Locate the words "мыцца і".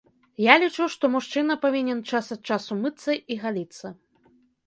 2.85-3.37